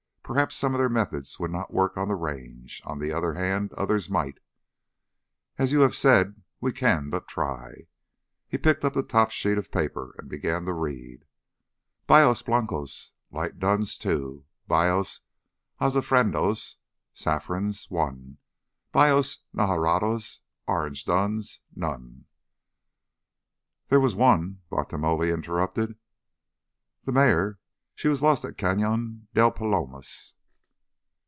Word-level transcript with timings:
Perhaps 0.23 0.55
some 0.55 0.73
of 0.73 0.79
their 0.79 0.87
methods 0.87 1.39
would 1.41 1.51
not 1.51 1.73
work 1.73 1.97
on 1.97 2.07
the 2.07 2.15
Range. 2.15 2.81
On 2.85 2.99
the 2.99 3.11
other 3.11 3.33
hand, 3.33 3.73
others 3.73 4.09
might. 4.09 4.39
As 5.57 5.73
you 5.73 5.81
have 5.81 5.93
said—we 5.93 6.71
can 6.71 7.09
but 7.09 7.27
try." 7.27 7.87
He 8.47 8.57
picked 8.57 8.85
up 8.85 8.93
the 8.93 9.03
top 9.03 9.31
sheet 9.31 9.57
of 9.57 9.73
paper 9.73 10.15
and 10.17 10.29
began 10.29 10.63
to 10.67 10.73
read: 10.73 11.25
"Bayos 12.07 12.43
blancos—light 12.45 13.59
duns—two. 13.59 14.45
Bayos 14.69 15.19
azafranados—saffrons—one. 15.81 18.37
Bayos 18.93 19.39
narajados—orange 19.53 21.03
duns—none——" 21.03 22.25
"There 23.89 23.99
was 23.99 24.15
one," 24.15 24.61
Bartolomé 24.71 25.33
interrupted. 25.33 25.97
"The 27.03 27.11
mare, 27.11 27.57
she 27.93 28.07
was 28.07 28.21
lost 28.23 28.43
at 28.45 28.57
Cañon 28.57 29.27
del 29.35 29.51
Palomas." 29.51 30.33